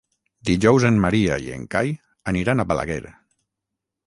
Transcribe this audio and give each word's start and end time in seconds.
Dijous 0.49 0.85
en 0.89 0.97
Maria 1.03 1.37
i 1.49 1.53
en 1.57 1.67
Cai 1.75 1.93
aniran 2.33 2.65
a 2.65 2.67
Balaguer. 2.73 3.01